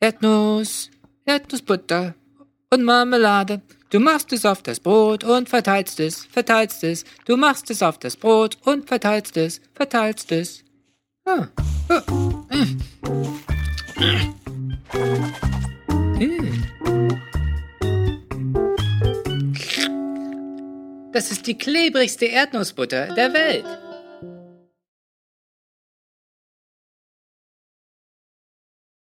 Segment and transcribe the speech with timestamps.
[0.00, 0.90] Erdnuss,
[1.24, 2.14] Erdnussbutter
[2.70, 3.62] und Marmelade.
[3.90, 7.04] Du machst es auf das Brot und verteilst es, verteilst es.
[7.24, 10.62] Du machst es auf das Brot und verteilst es, verteilst es.
[11.24, 11.48] Ah.
[11.88, 12.02] Ah.
[12.08, 12.44] ah.
[16.18, 16.62] Hm.
[21.12, 23.64] Das ist die klebrigste Erdnussbutter der Welt.